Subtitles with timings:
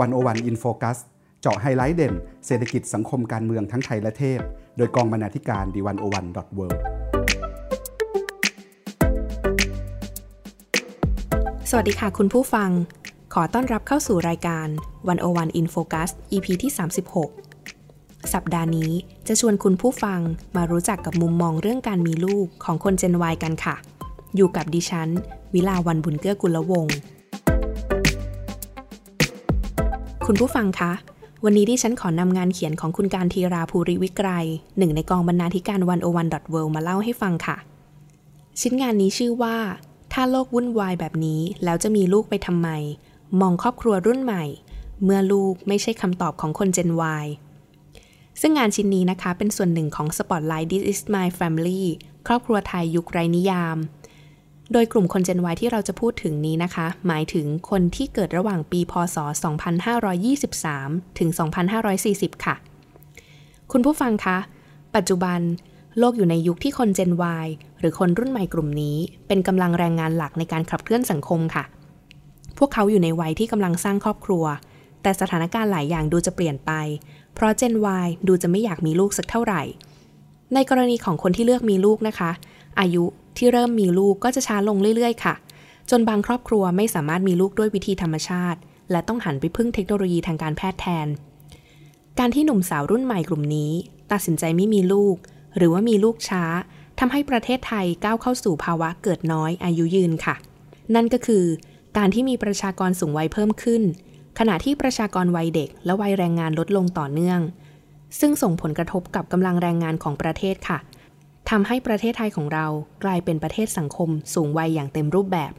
[0.00, 0.98] 101 In Focus
[1.40, 2.14] เจาะไฮไลท์เด่น
[2.46, 4.40] เศรษฐกิจสังคมการเมืองทั้งไทยและเทศ
[4.76, 6.66] โดยกองบรรณาธิการ The101.world
[11.70, 12.70] สวัสดีค่ะคุณผู้ฟัง
[13.34, 14.68] ขอต้อนรับเข้าสู่รายการ
[15.08, 16.72] วันโอวันอินโฟคัส EP ที่
[17.48, 18.92] 36 สัปดาห์นี้
[19.28, 20.20] จะชวนคุณผู้ฟัง
[20.56, 23.76] มารู้จักกับมุมมองเรื่องการมีลูกของคน Gen Y กันค่ะ
[24.36, 25.08] อยู่กับดิฉัน
[25.54, 26.96] วิลาวันบุญเกื้อกุลวงศ์
[30.32, 30.92] คุณผู้ฟังคะ
[31.44, 34.46] วันนี้ที่ฉันขอนำงานเขียนของคุณการทีราภูริวิกรย
[34.78, 37.56] หนึ่งในกองบรรณาธิการวันโอวันดอทเวมาเล่าให้ฟังค่ะ
[38.60, 39.56] ชิ้นงานนี้ชื่อว่า
[40.12, 42.68] ถ้าโลกวุ่นวายแบบนี้ แล้วจะมีลูกไปทำไม
[43.40, 44.44] มองครอบครัวรุ่นใหม่
[45.04, 46.90] เมื่อลูกไม่ใช่คำตอบของคนเจน
[47.22, 47.26] Y
[48.40, 51.82] ซึ่งงานชิ้นนี้นะคะเป็นส่วนหนึ่งของ Spotlight This is my family
[52.26, 53.76] ครอบครัวไทยยุคไรนิยาม
[54.72, 59.16] โดยกลุ่มคนเจน Y ที่เราจะพูดถึงนี้นะคะ หมายถึงคนที่เกิดระหว่างปี พศ
[60.36, 61.28] 2523 ถึง
[61.86, 62.54] 2540 ค่ะ
[63.72, 64.38] คุณผู้ฟังคะ
[64.94, 65.40] ปัจจุบัน
[65.98, 67.12] โลกอยู่ในยุคที่คนเจน
[67.44, 67.46] Y
[67.80, 71.64] หรือคนรุ่นใหม่กลุ่มนี้ เป็นกำลังแรงงานหลักในการขับเคลื่อนสังคมค่ะ
[72.58, 74.44] พวกเขาอยู่ในวัยที่กำลังสร้างครอบครัว
[75.02, 76.72] แต่สถานการณ์หลายอย่างดูจะเปลี่ยนไป
[77.34, 79.62] เพราะเจน Y ดูจะไม่อยากมีลูกสักเท่าไหร่
[80.54, 82.30] ในกรณีของคนที่เลือกมีลูกนะคะ
[82.80, 83.04] อายุ
[83.36, 85.34] ที่เริ่มมีลูกก็จะช้าลงเรื่อยๆ ค่ะ
[85.90, 88.58] จนบางครอบครัวไม่สามารถมีลูกด้วยวิธีธรรมชาติ
[88.90, 91.08] และต้องหันไปพึ่งเทคโนโลยีทางการแพทย์แทน
[92.18, 93.72] การที่หนุ่มสาวรุ่นใหม่กลุ่มนี้
[94.12, 95.16] ตัดสินใจไม่มีลูก
[95.56, 96.44] หรือว่ามีลูกช้า
[96.98, 100.34] ทำให้ประเทศไทยก้าวเข้าสู่ภาวะเกิดน้อยอายุยืนค่ะ
[100.94, 101.44] นั่นก็คือ
[101.96, 103.82] การที่มีประชากรสูงวัยเพิ่มขึ้น
[104.38, 107.40] ขณะที่ประชากรวัยเด็ก และวัยแรงงานลดลงต่อเนื่อง
[108.20, 110.78] ซึ่งส่งผลกระทบกับกำลังแรงงานของประเทศค่ะ
[111.50, 112.66] ทำให้ประเทศไทยของเรา
[113.04, 115.52] กลายเป็นประเทศสังคมสูงวัยอย่างเต็มรูปแบบ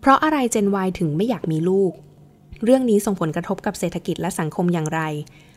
[0.00, 1.92] เพราะอะไรเจน Y ถึงไม่อยากมีลูก
[2.64, 5.00] เรื่องนี้ส่งผลกระทบกับเศรษฐกิจและสังคมอย่างไร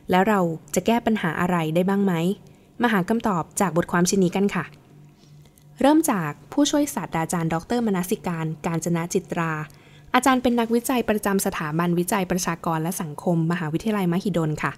[0.10, 0.40] แล้วเรา
[0.76, 2.14] จะแก้ปัญหาอะไรได้บ้างไหม
[2.82, 4.66] มาหาคำตอบจากบทความชิ้นนี้กันค่ะ
[5.82, 9.52] เริ่มจากผู้ช่วยศาสตราจารย์ดรมนสิการ การจนะจิตรา
[10.14, 14.72] อาจารย์เป็นนักวิจัยประจำสถาบันวิจัยประชากรและสังคม มหาวิทยาลัยมหิดลค่ะ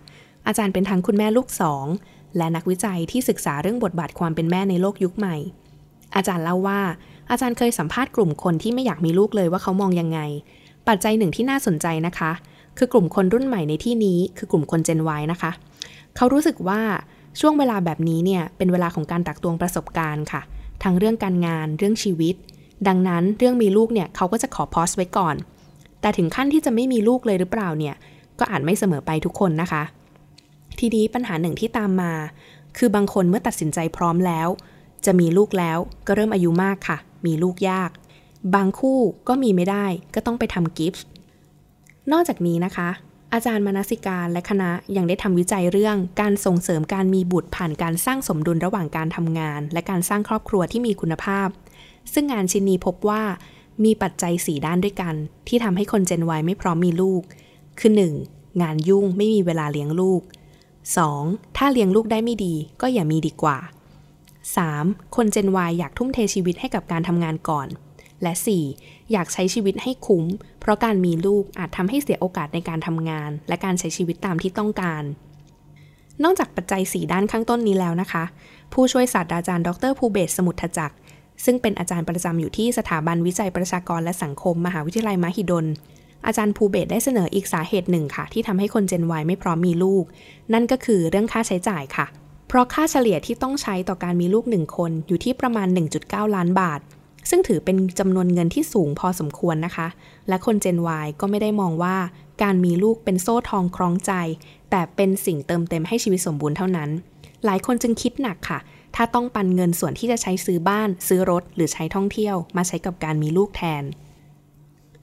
[0.48, 1.86] อาจารย์เป็นทั้งคุณแม่ลูกสอง
[2.38, 5.36] และนักวิจัยที่ศึกษาเรื่องบทบาทความเป็นแม่ในโลกยุคใหม่
[6.16, 6.82] อาจารย์เล่าว่า
[7.32, 10.20] อาจารย์เคยสัมภาษณ์กลุ่มคนที่ไม่อยากมีลูกเลยว่าเขามองยังไง
[10.88, 12.32] ปัจจัยหนึ่งที่น่าสนใจนะคะ
[12.78, 15.52] คือกลุ่มคนรุ่นใหม่ในที่นี้ คือกลุ่มคน Gen Y นะคะ
[16.16, 16.82] เขารู้สึกว่า
[17.40, 20.42] ช่วงเวลาแบบนี้เนี่ยเป็นเวลาของการตักตวงประสบการณ์ค่ะ
[20.84, 22.36] ทั้งเรื่องการงานเรื่องชีวิต
[22.88, 25.36] ดังนั้นเรื่องมีลูกเนี่ยเขาก็จะขอพอสไว้ก่อน
[26.02, 27.96] แต่ถึงขั้นที่จะไม่มีลูกเลยหรือเปล่าเนี่ย
[28.40, 29.84] ก็อาจไม่เสมอไปทุกคนนะคะ
[30.82, 32.14] ทีนี้ปัญหาหนึ่งที่ตามมา
[32.78, 34.48] คือบางคนเมื่อตัดสินใจพร้อมแล้ว
[35.06, 35.78] จะมีลูกแล้ว
[36.08, 37.92] ก็เริ่มอายุมากค่ะ มีลูกยาก
[38.56, 41.04] บางคู่ก็มีไม่ได้ก็ต้องไปทำกิฟต์
[42.12, 42.90] นอกจากนี้นะคะ
[43.34, 51.48] อาจารย์มนสิการและคณะยังได้ทำวิจัยเรื่องการส่งเสริมการมีบุตรผ่านการสร้างสมดุลระหว่างการทำงาน และการสร้างครอบครัวที่มีคุณภาพ
[52.14, 53.24] ซึ่งงานชิ้นนี้พบว่า
[53.84, 55.16] มีปัจจัย 4 ด้านด้วยกัน
[55.48, 57.22] ที่ทำให้คนเจนวไม่พร้อมมีลูก
[57.80, 57.92] คือ
[58.26, 58.62] 1.
[58.62, 60.41] งานยุ่งไม่มีเวลาเลี้ยงลูก 2.
[61.58, 63.58] ถ้าเลี้ยงลูกได้ไม่ดีก็อย่ามีดีกว่า
[64.58, 65.16] 3.
[65.16, 67.68] คนเจน Y อยากทุ่มเทชีวิตให้กับการทำงานก่อน
[68.24, 68.34] และ
[68.74, 69.12] 4.
[69.12, 70.26] อยากใช้ชีวิตให้คุ้ม
[70.60, 75.04] เพราะการมีลูกอาจทำให้เสียโอกาสในการทำงาน และการใช้ชีวิตตามที่ต้องการ
[76.24, 78.24] นอกจากปัจจัย 4 ด้านข้างต้นนี้แล้วนะคะ
[78.74, 80.96] ผู้ช่วยศาสตราจารย์ดรภูเบศสมุทธจักร
[81.46, 85.66] ซึ่งเป็นอาจารย์ประจำอยู่ที่สถาบันวิจัยประชากรและสังคม มหาวิทยาลัยมหิดล
[86.26, 90.04] อาจารย์ภูเบศได้เสนออีกสาเหตุหนึ่งค่ะ ที่ทำให้คนเจน Y ไม่พร้อมมีลูก
[90.54, 92.06] นั่นก็คือเรื่องค่าใช้จ่ายค่ะ
[92.48, 95.68] เพราะค่าเฉลี่ยที่ต้องใช้ต่อการมีลูกหนึ่งคนอยู่ที่ประมาณ
[96.02, 96.80] 1.9 ล้านบาท
[97.30, 99.88] ซึ่งถือเป็นจำนวนเงินที่สูงพอสมควรนะคะ
[100.30, 101.98] และคนเจน Y ก็ไม่ได้มองว่า
[102.44, 104.12] การมีลูกเป็นโซ่ทองคล้องใจ
[104.70, 106.90] แต่เป็นสิ่งเติมเต็มให้ชีวิตสมบูรณ์เท่านั้น
[107.46, 108.60] หลายคนจึงคิดหนักค่ะ
[108.96, 113.84] ถ้าต้องปันเงินส่วนที่จะใช้ซื้อบ้าน ซื้อรถ หรือใช้ท่องเที่ยว มาใช้กับการมีลูกแทน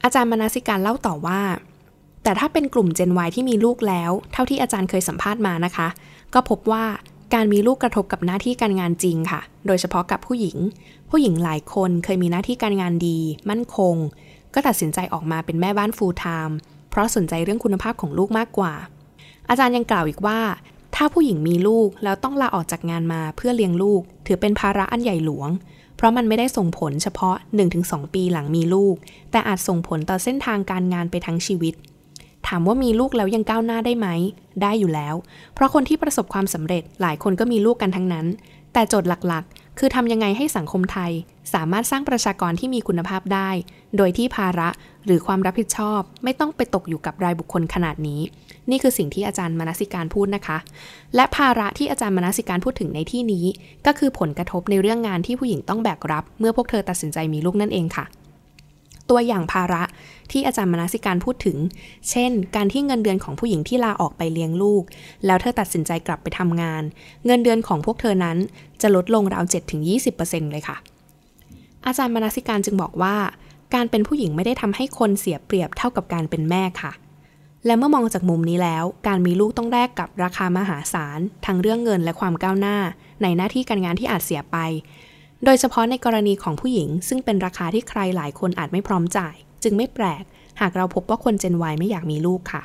[0.04, 1.40] อาจารย์มนาสิการเล่าต่อว่า
[2.22, 5.88] แต่ถ้าเป็นกลุ่ม Gen Y ที่มีลูกแล้ว เท่าที่อาจารย์เคยสัมภาษณ์มานะคะ
[6.34, 6.84] ก็พบว่า
[7.34, 10.56] การมีลูกกระทบกับหน้าที่การงานจริงค่ะ โดยเฉพาะกับผู้หญิง
[11.10, 13.18] ผู้หญิงหลายคนเคยมีหน้าที่การงานดี
[13.50, 13.94] มั่นคง
[14.54, 16.56] ก็ตัดสินใจออกมาเป็นแม่บ้านฟูลไทม์
[16.90, 18.74] เพราะสนใจเรื่องคุณภาพของลูกมากกว่า
[19.48, 20.38] อาจารย์ยังกล่าวอีกว่า
[20.94, 25.48] ถ้าผู้หญิงมีลูกแล้วต้องลาออกจากงานมาเพื่อเลี้ยงลูก ถือเป็นภาระอันใหญ่หลวง
[25.98, 27.34] เพราะมันไม่ได้ส่งผลเฉพาะ
[27.74, 28.94] 1-2 ปีหลังมีลูก
[29.30, 31.74] แต่อาจส่งผลต่อเส้นทางการงานไปทั้งชีวิต
[32.48, 34.08] ถามว่ามีลูกแล้วยังก้าวหน้าได้ไหม
[34.62, 35.14] ได้อยู่แล้ว
[35.54, 38.26] เพราะคนที่ประสบความสำเร็จหลายคนก็มีลูกกันทั้งนั้น
[38.72, 41.12] แต่โจทย์หลักๆ คือทำยังไงให้สังคมไทย
[41.54, 43.50] สามารถสร้างประชากรที่มีคุณภาพได้
[43.96, 44.68] โดยที่ภาระ
[45.06, 48.20] หรือความรับผิดชอบ ไม่ต้องไปตกอยู่กับรายบุคคลขนาดนี้
[48.70, 50.58] นี่คือสิ่งที่อาจารย์มนสิการพูดนะคะ
[51.14, 53.44] และภาระที่อาจารย์มนสิการพูดถึงในที่นี้
[53.86, 58.04] ก็คือผลกระทบในเรื่องงานที่ผู้หญิงต้องแบกรับ เมื่อพวกเธอตัดสินใจมีลูกนั่นเองค่ะ
[59.10, 59.82] ตัวอย่างภาระ
[60.30, 61.56] ที่อาจารย์มนสิการพูดถึง
[62.10, 64.82] เช่น การที่เงินเดือนของผู้หญิงที่ลาออกไปเลี้ยงลูก
[65.26, 66.82] แล้วเธอตัดสินใจกลับไปทำงาน
[67.26, 68.36] เงินเดือนของพวกเธอนั้น
[68.82, 69.44] จะลดลงราว
[69.98, 70.76] 7-20%เลยค่ะ
[71.86, 73.16] อาจารย์มนสิการจึงบอกว่า
[73.74, 76.92] การเป็นผู้หญิงไม่ได้ทำให้คนเสียเปรียบเท่ากับการเป็นแม่ค่ะ
[77.66, 82.76] และเมื่อมองจากมุมนี้แล้ว การมีลูกต้องแลกกับราคามหาศาลทั้งเรื่องเงินและความก้าวหน้า
[83.22, 84.56] ในหน้าที่การงานที่อาจเสียไป
[85.44, 90.24] โดยเฉพาะในกรณีของผู้หญิง ซึ่งเป็นราคาที่ใครหลายคนอาจไม่พร้อมจ่าย จึงไม่แปลก
[90.60, 92.62] หากเราพบว่าคนเจน Y ไม่อยากมีลูกค่ะ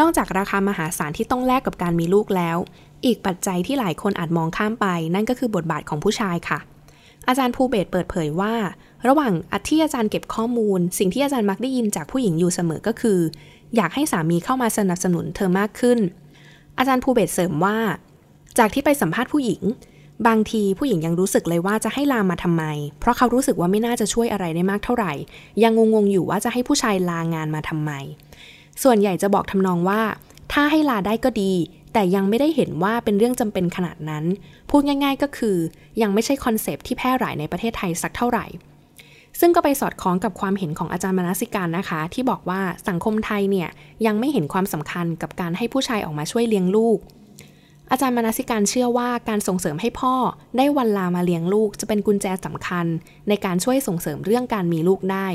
[0.00, 2.56] นอกจากราคามหาศาลที่ต้องแลกกับการมีลูกแล้ว
[3.04, 6.58] อีกปัจจัยที่หลายคนอาจมองข้ามไป นั่นก็คือบทบาทของผู้ชายค่ะ
[7.28, 8.54] อาจารย์ภูเบศเปิดเผยว่า
[9.06, 9.32] ระหว่าง
[9.68, 13.18] ที่อาจารย์เก็บข้อมูล สิ่งที่อาจารย์มักได้ยินจากผู้หญิงอยู่เสมอก็คือ
[13.76, 15.98] อยากให้สามีเข้ามาสนับสนุนเธอมากขึ้น
[16.78, 17.78] อาจารย์ภูเบศเสริมว่า
[18.58, 19.62] จากที่ไปสัมภาษณ์ผู้หญิง
[20.26, 22.64] บางทีผู้หญิงยังรู้สึกเลยว่าจะให้ลามาทำไม
[23.00, 25.12] เพราะเขารู้สึกว่าไม่น่าจะช่วยอะไรได้มากเท่าไหร่
[25.62, 27.90] ยังงงๆอยู่ว่าจะให้ผู้ชายลางานมาทำไม
[28.82, 30.00] ส่วนใหญ่จะบอกทำนองว่า
[30.52, 31.52] ถ้าให้ลาได้ก็ดี
[31.92, 34.24] แต่ยังไม่ได้เห็นว่าเป็นเรื่องจำเป็นขนาดนั้น
[34.70, 35.56] พูดง่าย ๆ ก็คือ
[36.02, 38.46] ยังไม่ใช่คอนเซปที่แพร่หลายในประเทศไทยสักเท่าไหร่
[39.40, 43.68] ซึ่งก็ไปสอดคล้องกับความเห็นของอาจารย์มนสิการนะคะ ที่บอกว่าสังคมไทยเนี่ย
[44.06, 46.98] ยังไม่เห็นความสำคัญกับการให้ผู้ชายออกมาช่วยเลี้ยงลูก
[47.90, 50.14] อาจารย์มนสิการเชื่อว่าการส่งเสริมให้พ่อ
[50.56, 52.86] ได้วันลามาเลี้ยงลูกจะเป็นกุญแจสำคัญ
[53.28, 55.28] ในการช่วยส่งเสริมเรื่องการมีลูกได้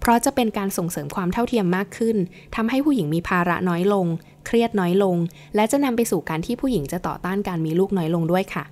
[0.00, 2.16] เพราะจะเป็นการส่งเสริมความเท่าเทียมมากขึ้น
[2.54, 4.06] ทำให้ผู้หญิงมีภาระน้อยลง
[4.46, 5.16] เครียดน้อยลง
[5.54, 8.64] และจะนำไปสู่การที่ผู้หญิงจะต่อต้านการมีลูกน้อยลงด้วยค่ะ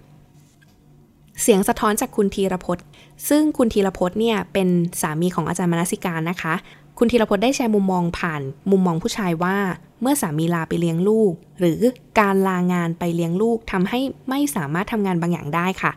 [1.43, 2.85] เสียงสะท้อนจากคุณธีรพจน์
[3.29, 4.69] ซึ่งคุณธีรพจน์เนี่ยเป็น
[5.01, 6.55] สามีของอาจารย์มนสิการนะคะ
[6.99, 9.57] คุณธีรพจน์ได้แชร์มุมมองผ่าน มุมมองผู้ชายว่า
[10.01, 11.81] เมื่อสามีลาไปเลี้ยงลูก หรือ
[12.21, 15.93] การลางานไปเลี้ยงลูกทำให้ไม่สามารถทำงานบางอย่างได้ค่ะ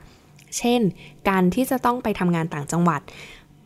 [0.58, 0.82] เช่น
[1.30, 3.02] การที่จะต้องไปทำงานต่างจังหวัด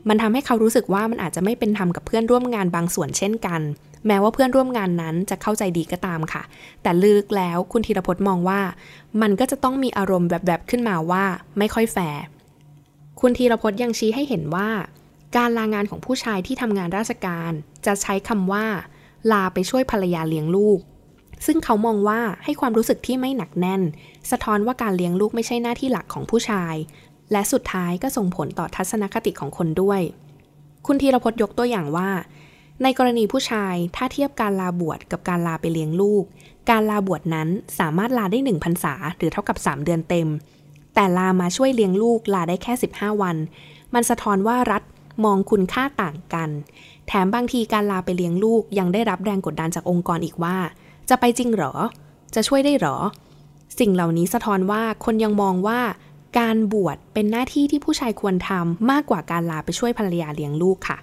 [0.10, 3.62] มันทำให้เขารู้สึกว่ามันอาจจะไม่เป็นธรรมกับเพื่อนร่วมงานบางส่วนเช่นกัน
[4.08, 6.44] แม้ว่าเพื่อนร่วมงานนั้นจะเข้าใจดีก็ตามค่ะ
[6.82, 8.62] แต่ลึกแล้วคุณธีรพจน์มองว่า
[9.22, 11.24] มันก็จะต้องมีอารมณ์แบบๆขึ้นมาว่า
[11.58, 12.22] ไม่ค่อยแฟร์
[13.22, 14.70] คุณธีรพจน์ยังชี้ให้เห็นว่า
[15.38, 17.52] การลางานของผู้ชายที่ทำงานราชการ
[17.86, 18.66] จะใช้คำว่า
[19.32, 20.80] ลาไปช่วยภรรยาเลี้ยงลูก
[21.46, 23.82] ซึ่งเขามองว่าให้ความรู้สึกที่ไม่หนักแน่น
[24.32, 26.76] สะท้อนว่าการเลี้ยงลูกไม่ใช่หน้าที่หลักของผู้ชาย
[27.32, 30.02] และสุดท้ายก็ส่งผลต่อทัศนคติของคนด้วย
[30.86, 32.10] คุณธีรพจน์ยกตัวอย่างว่า
[32.84, 36.24] ในกรณีผู้ชายถ้าเทียบการลาบวชกับการลาไปเลี้ยงลูก
[36.70, 37.48] การลาบวชนั้น
[37.80, 40.28] สามารถลาได้1พรรษาหรือเท่ากับ 3 เดือนเต็ม
[40.96, 43.38] แต่ลามาช่วยเลี้ยงลูกลาได้แค่ 15 วัน
[43.94, 44.84] มันสะท้อนว่ารัฐ
[45.26, 46.50] มองคุณค่าต่างกัน
[47.08, 50.56] แถมบางทีการลาไปเลี้ยงลูกยังได้รับแรงกดดันจากองค์กรอีกว่า
[51.10, 51.74] จะไปจริงเหรอ
[52.36, 52.98] จะช่วยได้เหรอ
[53.80, 55.80] สิ่งเหล่านี้สะท้อนว่าคนยังมองว่า
[56.40, 60.98] การบวชเป็นหน้าที่ที่ผู้ชายควรทำมากกว่าการลาไปช่วยภรรยาเลี้ยงลูกค่ะ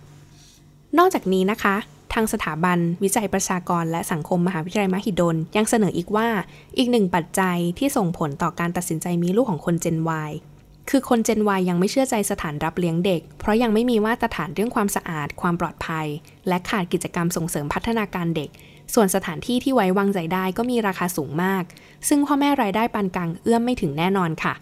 [0.98, 1.76] นอกจากนี้นะคะ
[2.12, 6.28] ทางสถาบันวิจัยประชากรและสังคมมหาวิทยาลัยมหิดล ยังเสนออีกว่า
[6.78, 9.98] อีกหนึ่งปัจจัยที่ส่งผลต่อการตัดสินใจมีลูกของคนเจน
[10.28, 10.30] Y
[10.90, 16.06] คือคนเจน Y ยังไม่เชื่อใจสถานรับเลี้ยงเด็ก เพราะยังไม่มีมาตรฐานเรื่องความสะอาด ความปลอดภัย
[16.48, 18.50] และขาดกิจกรรมส่งเสริมพัฒนาการเด็ก
[18.94, 21.62] ส่วนสถานที่ที่ไว้วางใจได้ก็มีราคาสูงมาก
[22.08, 24.54] ซึ่งพ่อแม่รายได้ปานกลางเอื้อมไม่ถึงแน่นอนค่ะ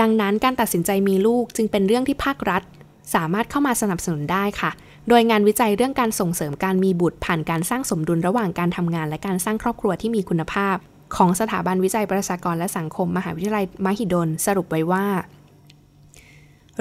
[0.00, 2.62] ดังนั้นการตัดสินใจมีลูกจึงเป็นเรื่องที่ภาครัฐ
[3.14, 4.70] สามารถเข้ามาสนับสนุนได้ค่ะ
[5.08, 10.76] โดยงานวิจัยเรื่องการส่งเสริมการมีบุตรผ่านการสร้างสมดุลระหว่างการทำงาน และการสร้างครอบครัวที่มีคุณภาพ
[11.16, 15.06] ของสถาบันวิจัยประชากรและสังคม มหาวิทยาลัยมหิดลสรุปไว้ว่า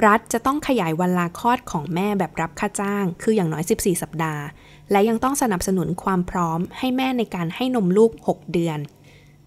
[0.06, 4.44] รัฐจะต้องขยายวันลาคลอดของแม่แบบรับค่าจ้าง คืออย่างน้อย 14 สัปดาห์
[4.92, 8.80] และยังต้องสนับสนุนความพร้อม ให้แม่ในการให้นมลูก 6 เดือน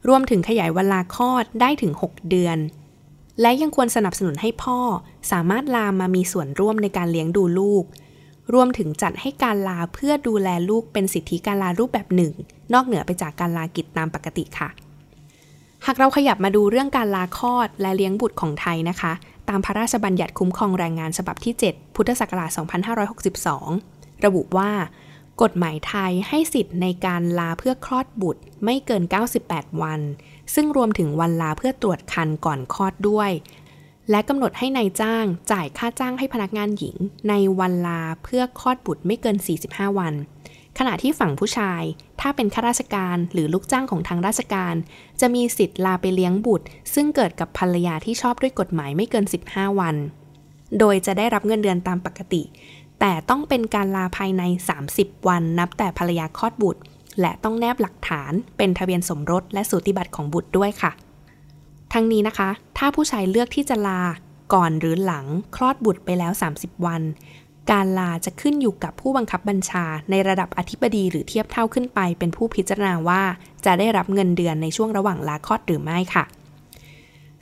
[0.08, 2.58] รวมถึงขยายวันลาคลอดได้ถึง 6 เดือน
[3.40, 4.78] และยังควรสนับสนุนให้พ่อ
[5.32, 7.84] สามารถลามามีส่วนร่วมในการเลี้ยงดูลูก
[8.52, 12.32] รวมถึงจัดให้การลาเพื่อดูแลลูกเป็นสิทธิการลารูปแบบหนึ่ง
[12.72, 14.68] นอกเหนือไปจากการลากิจตามปกติค่ะ
[15.86, 19.12] หากเราขยับมาดูเรื่องการลาคลอดและเลี้ยงบุตรของไทยนะคะ
[19.48, 22.50] ตามพระราชบัญญัติคุ้มครองแรงงานฉบับที่ 7 พุทธศักราช
[23.56, 24.70] 2562 ระบุว่า
[25.42, 29.02] กฎหมายไทยให้สิทธิ์ในการลาเพื่อคลอดบุตรไม่เกิน
[29.42, 30.00] 98 วัน
[30.54, 33.30] ซึ่งรวมถึงวันลาเพื่อตรวจคันก่อนคลอดด้วย
[34.11, 36.96] และกำหนดให้ในายจ้างจ่ายค่าจ้างให้พนักงานหญิง
[37.28, 40.14] ในวันลาเพื่อคลอดบุตรไม่เกิน 45 วัน
[40.78, 41.82] ขณะที่ฝั่งผู้ชาย
[42.20, 44.75] ถ้าเป็นข้าราชการหรือลูกจ้างของทางราชการ
[45.20, 49.96] จะมีสิทธิ์ลาไปเลี้ยงบุตร ซึ่งเกิดกับภรรยาที่ชอบด้วยกฎหมายไม่เกิน 15 วัน
[50.78, 52.42] โดยจะได้รับเงินเดือนตามปกติ
[53.00, 54.42] แต่ต้องเป็นการลาภายใน
[54.87, 56.80] 30 วัน นับแต่ภรรยาคลอดบุตร
[57.20, 60.92] และต้องแนบหลักฐาน เป็นทะเบียนสมรสและสูติบัตรของบุตรด้วยค่ะ
[61.94, 64.00] ทั้งนี้นะคะ ถ้าผู้ชายเลือกที่จะลา
[64.54, 67.02] ก่อนหรือหลังคลอดบุตรไปแล้ว 30 วัน
[67.70, 73.22] การลาจะขึ้นอยู่กับผู้บังคับบัญชา ในระดับอธิบดีหรือเทียบเท่าขึ้นไป เป็นผู้พิจารณาว่า
[73.64, 76.24] จะได้รับเงินเดือนในช่วงระหว่างลาคลอดหรือไม่ค่ะ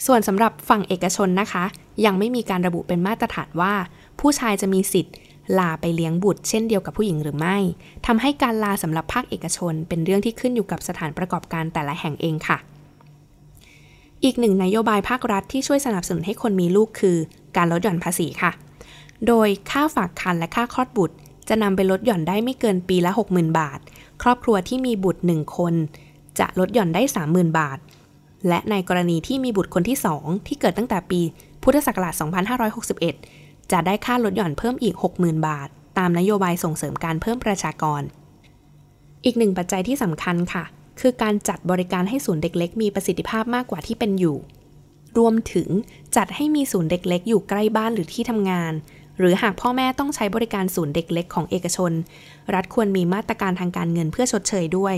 [0.07, 1.65] ส่วนสำหรับฝั่งเอกชนนะคะ
[2.05, 3.75] ยังไม่มีการระบุเป็นมาตรฐานว่า
[4.21, 5.15] ผู้ชายจะมีสิทธิ์
[5.59, 7.57] ลาไปเลี้ยงบุตรเช่นเดียวกับผู้หญิงหรือไม่
[8.07, 12.59] ทำให้การลาสำหรับภาคเอกชน เป็นเรื่องที่ขึ้นอยู่กับสถานประกอบการแต่ละแห่งเองค่ะ
[14.25, 17.17] อีกหนึ่งนโยบายภาครัฐที่ช่วยสนับสนุนให้คนมีลูกคือ
[17.57, 18.53] การลดหย่อนภาษีค่ะ
[19.27, 21.17] โดยค่าฝากคันและค่าคลอดบุตร
[21.49, 23.79] จะนำไปลดหย่อนได้ไม่เกินปีละ 60,000 บาท
[24.23, 25.75] ครอบครัวที่มีบุตร 1 คน
[26.39, 27.79] จะลดหย่อนได้ 30,000 บาท
[28.49, 31.21] และในกรณีที่มีบุตรคนที่ 2 ที่เกิดตั้งแต่ปี
[31.63, 32.15] พุทธศักราช
[32.93, 38.03] 2561 จะได้ค่าลดหย่อนเพิ่มอีก 60,000 บาท ตามนโยบายส่งเสริมการเพิ่มประชากร
[39.25, 40.65] อีกหนึ่งปัจจัยที่สำคัญค่ะ
[41.01, 44.37] คือการจัดบริการให้ศูนย์เด็กเล็กมีประสิทธิภาพมากกว่าที่เป็นอยู่
[45.19, 45.69] รวมถึง
[46.17, 48.73] จัดให้มีศูนย์เด็กเล็กอยู่ใกล้บ้านหรือที่ทำงาน
[49.19, 51.93] หรือหากพ่อแม่ต้องใช้บริการศูนย์เด็กเล็กของเอกชน
[52.55, 54.97] รัฐควรมีมาตรการทางการเงินเพื่อชดเชยด้วย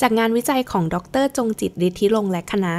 [0.00, 2.74] จากงานวิจัยของดร จงจิตฤทธิลงและคณะ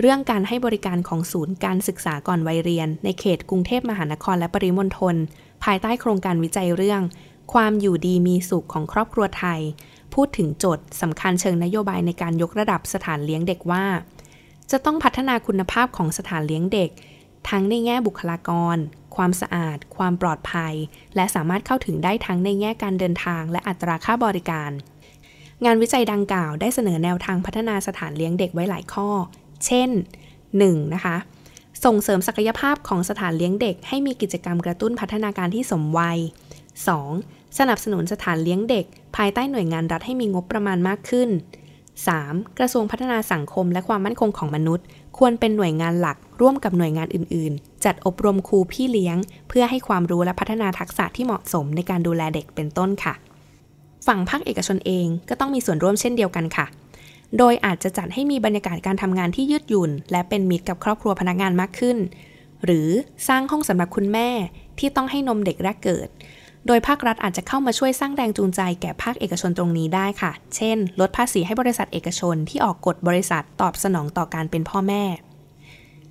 [0.00, 5.16] เรื่องการให้บริการของศูนย์การศึกษาก่อนวัยเรียน ในเขตกรุงเทพมหานครและปริมณฑล
[5.64, 7.02] ภายใต้โครงการวิจัยเรื่อง
[7.52, 9.60] ความอยู่ดีมีสุขของครอบครัวไทย
[10.14, 13.84] พูดถึงโจทย์สำคัญเชิงนโยบายในการยกระดับสถานเลี้ยงเด็กว่า
[14.70, 16.90] จะต้องพัฒนาคุณภาพของสถานเลี้ยงเด็ก
[17.48, 18.76] ทั้งในแง่บุคลากร
[19.16, 20.74] ความสะอาด ความปลอดภัย
[21.16, 24.70] และสามารถเข้าถึงได้ทั้งในแง่การเดินทางและอัตราค่าบริการ
[25.64, 29.08] งานวิจัยดังกล่าวได้เสนอแนวทางพัฒนาสถานเลี้ยงเด็กไว้หลายข้อ
[29.66, 29.90] เช่น
[30.42, 30.94] 1.
[30.94, 31.16] นะคะ
[31.84, 36.18] ส่งเสริมศักยภาพของสถานเลี้ยงเด็ก ให้มีกิจกรรมกระตุ้นพัฒนาการที่สมวัย
[36.92, 37.58] 2.
[37.58, 41.28] สนับสนุนสถานเลี้ยงเด็ก ภายใต้หน่วยงานรัฐให้มีงบประมาณมากขึ้น
[41.92, 42.58] 3.
[42.58, 44.86] กระทรวงพัฒนาสังคมและความมั่นคงของมนุษย์
[45.18, 49.16] ควรเป็นหน่วยงานหลักร่วมกับหน่วยงานอื่น ๆ จัดอบรมครูพี่เลี้ยง
[49.48, 53.14] เพื่อให้ความรู้และพัฒนาทักษะที่เหมาะสมในการดูแลเด็กเป็นต้นค่ะ
[54.06, 56.66] ฝั่งภาคเอกชนเองก็ต้องมีส่วนร่วมเช่นเดียวกันค่ะ
[57.38, 61.98] โดยอาจจะจัดให้มีบรรยากาศการทำงานที่ยืดหยุ่น และเป็นมิตรกับครอบครัวพนักงานมากขึ้น
[62.64, 62.88] หรือ
[63.28, 64.28] สร้างห้องสำหรับคุณแม่
[64.78, 66.08] ที่ต้องให้นมเด็กแรกเกิด
[66.66, 75.04] โดยภาครัฐอาจจะเข้ามาช่วยสร้างแรงจูงใจแก่ภาคเอกชนตรงนี้ได้ค่ะ เช่น ลดภาษีให้บริษัทเอกชนที่ออกกฎบริษัทตอบสนองต่อการเป็นพ่อแม่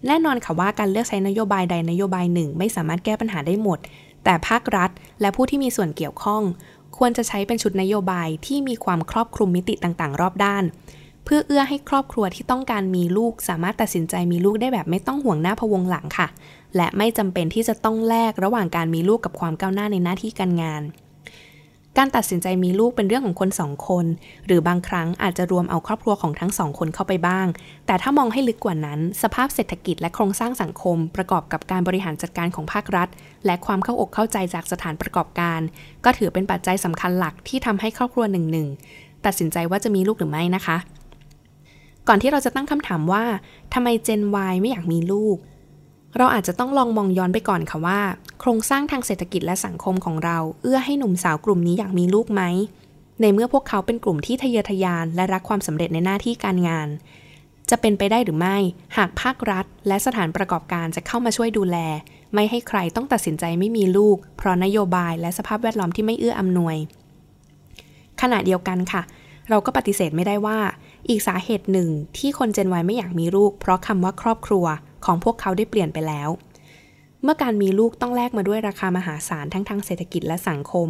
[0.08, 3.80] แน่นอนค่ะว่าการเลือกใช้นโยบายใดนโยบายหนึ่ง ไม่สามารถแก้ปัญหาได้หมด
[4.24, 4.90] แต่ภาครัฐ
[5.22, 6.42] และผู้ที่มีส่วนเกี่ยวข้อง
[6.98, 10.64] ควรจะใช้เป็นชุดนโยบายที่มีความครอบคลุมมิติต่างๆ รอบด้าน
[11.26, 16.28] เพื่อเอื้อให้ครอบครัวที่ต้องการมีลูกสามารถตัดสินใจมีลูกได้แบบไม่ต้องห่วงหน้าพวงหลังค่ะ
[16.76, 20.84] และไม่จำเป็นที่จะต้องแลกระหว่างการมีลูกกับความก้าวหน้าในหน้าที่การงาน
[21.98, 24.06] การตัดสินใจมีลูกเป็นเรื่องของคนสองคน
[24.46, 27.48] หรือบางครั้งอาจจะรวมเอาครอบครัวของทั้งสองคนเข้าไปบ้าง
[27.86, 33.08] แต่ถ้ามองให้ลึกกว่านั้น สภาพเศรษฐกิจและโครงสร้างสังคม ประกอบกับการบริหารจัดการของภาครัฐ
[33.46, 35.60] และความเข้าอกเข้าใจจากสถานประกอบการ
[36.06, 38.68] ก็ถือเป็นปัจจัยสำคัญหลักที่ทำให้ครอบครัวหนึ่งหนึ่ง
[39.26, 40.78] ตัดสินใจว่าจะมีลูกหรือไม่นะคะ
[42.08, 43.24] ก่อนที่เราจะตั้งคำถามว่า
[43.74, 45.38] ทำไมเจน Y ไม่อยากมีลูก
[46.18, 48.00] เราอาจจะต้องลองมองย้อนไปก่อนค่ะว่า
[48.40, 52.44] โครงสร้างทางเศรษฐกิจและสังคมของเรา เอื้อให้หนุ่มสาวกลุ่มนี้อยากมีลูกไหม
[53.22, 56.88] ในเมื่อพวกเขาเป็นกลุ่มที่ทะเยอทะยาน และรักความสำเร็จในหน้าที่การงาน
[57.70, 58.58] จะเป็นไปได้หรือไม่
[58.98, 61.78] หากภาครัฐ และสถานประกอบการจะเข้ามาช่วยดูแล
[62.34, 66.76] ไม่ให้ใครต้องตัดสินใจไม่มีลูก เพราะนโยบายและสภาพแวดล้อมที่ไม่เอื้ออำนวย
[68.22, 69.02] ขณะเดียวกันค่ะ
[69.50, 70.60] เราก็ปฏิเสธไม่ได้ว่า
[71.10, 74.66] อีกสาเหตุหนึ่งที่คนเจนวายไม่อยากมีลูก เพราะคำว่าครอบครัว
[75.06, 76.30] ของพวกเขาได้เปลี่ยนไปแล้ว
[77.24, 80.90] เมื่อการมีลูกต้องแลกมาด้วยราคามหาศาลทั้งทางเศรษฐกิจและสังคม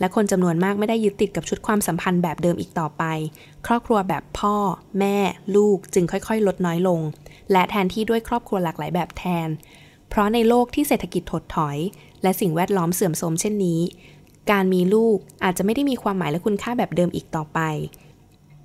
[0.00, 3.04] และคนจำนวนมากไม่ได้ยึดติดกับชุดความสัมพันธ์แบบเดิมอีกต่อไป
[3.66, 4.56] ครอบครัวแบบพ่อ
[4.98, 5.16] แม่
[5.56, 7.00] ลูกจึงค่อยๆ ลดน้อยลง
[7.52, 9.48] และแทนที่ด้วยครอบครัวหลากหลายแบบแทน
[10.08, 11.78] เพราะในโลกที่เศรษฐกิจถดถอย
[12.22, 13.80] และสิ่งแวดล้อมเสื่อมโทรมเช่นนี้
[14.50, 17.60] การมีลูกอาจจะไม่ได้มีความหมายและคุณค่าแบบเดิมอีกต่อไป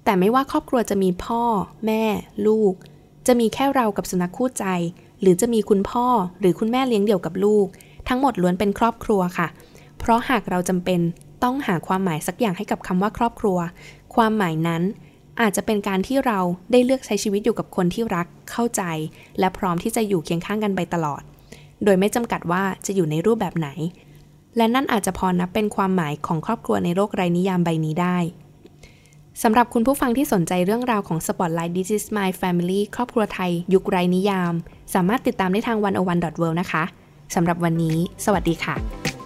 [0.03, 1.43] แต่ไม่ว่าครอบครัวจะมีพ่อ
[1.85, 2.03] แม่
[2.47, 2.73] ลูก
[3.27, 4.65] จะมีแค่เรากับสุนัขคู่ใจ
[5.21, 6.07] หรือจะมีคุณพ่อ
[6.39, 7.67] หรือคุณแม่เลี้ยงเดี่ยวกับลูก
[8.07, 9.47] ทั้งหมดล้วนเป็นครอบครัวค่ะ
[9.99, 10.99] เพราะหากเราจำเป็น
[11.43, 13.57] ต้องหาความหมายสักอย่างให้กับคำว่าครอบครัว
[14.15, 14.83] ความหมายนั้น
[15.41, 16.39] อาจจะเป็นการที่เรา
[16.71, 18.83] ได้เลือกใช้ชีวิตอยู่กับคนที่รักเข้าใจ
[19.39, 21.21] และพร้อมที่จะอยู่เคียงข้างกันไปตลอด
[21.83, 23.69] โดยไม่จำกัดว่าจะอยู่ในรูปแบบไหน
[24.57, 28.17] และนั่นอาจจะพอนับเป็นความหมายของครอบครัวในโลกไรนิยามใบนี้ได้
[29.43, 34.53] สำหรับคุณผู้ฟังที่สนใจเรื่องราวของ Spotlight This is My Family ครอบครัวไทย ยุคไรนิยาม
[34.93, 36.83] สามารถติดตามได้ทาง 101.world นะคะ
[37.35, 39.16] สำหรับวันนี้ สวัสดีค่ะ